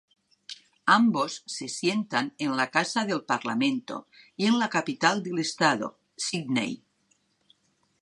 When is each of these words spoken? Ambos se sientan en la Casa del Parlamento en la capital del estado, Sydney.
Ambos 0.99 1.43
se 1.45 1.67
sientan 1.67 2.33
en 2.39 2.57
la 2.57 2.71
Casa 2.71 3.05
del 3.05 3.23
Parlamento 3.23 4.07
en 4.35 4.57
la 4.57 4.67
capital 4.67 5.21
del 5.21 5.37
estado, 5.37 5.95
Sydney. 6.17 6.83